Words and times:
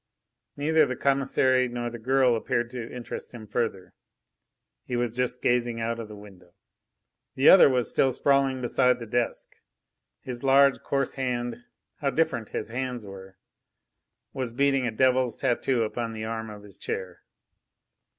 Neither 0.57 0.87
the 0.87 0.95
commissary 0.95 1.67
nor 1.67 1.91
the 1.91 1.99
girl 1.99 2.35
appeared 2.35 2.71
to 2.71 2.91
interest 2.91 3.33
him 3.35 3.45
further. 3.45 3.93
He 4.83 4.95
was 4.95 5.11
just 5.11 5.43
gazing 5.43 5.79
out 5.79 5.99
of 5.99 6.07
the 6.07 6.15
window. 6.15 6.53
The 7.35 7.49
other 7.49 7.69
was 7.69 7.91
still 7.91 8.09
sprawling 8.11 8.61
beside 8.61 8.97
the 8.97 9.05
desk, 9.05 9.57
his 10.23 10.43
large, 10.43 10.79
coarse 10.79 11.13
hand 11.13 11.65
how 11.97 12.09
different 12.09 12.49
his 12.49 12.69
hands 12.69 13.05
were! 13.05 13.37
was 14.33 14.49
beating 14.51 14.87
a 14.87 14.91
devil's 14.91 15.35
tatoo 15.35 15.83
upon 15.83 16.13
the 16.13 16.25
arm 16.25 16.49
of 16.49 16.63
his 16.63 16.79
chair. 16.79 17.21